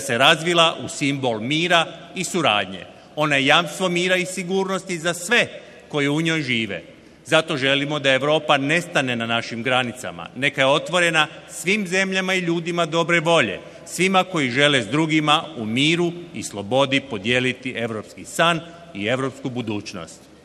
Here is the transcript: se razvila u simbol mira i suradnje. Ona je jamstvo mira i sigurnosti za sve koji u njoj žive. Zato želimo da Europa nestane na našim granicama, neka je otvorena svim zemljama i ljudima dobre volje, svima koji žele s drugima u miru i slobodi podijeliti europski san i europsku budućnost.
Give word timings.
se 0.00 0.18
razvila 0.18 0.76
u 0.84 0.88
simbol 0.88 1.40
mira 1.40 1.86
i 2.14 2.24
suradnje. 2.24 2.86
Ona 3.16 3.36
je 3.36 3.46
jamstvo 3.46 3.88
mira 3.88 4.16
i 4.16 4.26
sigurnosti 4.26 4.98
za 4.98 5.14
sve 5.14 5.48
koji 5.88 6.08
u 6.08 6.20
njoj 6.20 6.42
žive. 6.42 6.82
Zato 7.24 7.56
želimo 7.56 7.98
da 7.98 8.12
Europa 8.12 8.56
nestane 8.56 9.16
na 9.16 9.26
našim 9.26 9.62
granicama, 9.62 10.28
neka 10.36 10.60
je 10.60 10.66
otvorena 10.66 11.26
svim 11.50 11.86
zemljama 11.86 12.34
i 12.34 12.40
ljudima 12.40 12.86
dobre 12.86 13.20
volje, 13.20 13.60
svima 13.86 14.24
koji 14.24 14.50
žele 14.50 14.82
s 14.82 14.86
drugima 14.86 15.44
u 15.56 15.64
miru 15.64 16.12
i 16.34 16.42
slobodi 16.42 17.00
podijeliti 17.00 17.74
europski 17.76 18.24
san 18.24 18.60
i 18.94 19.06
europsku 19.06 19.50
budućnost. 19.50 20.35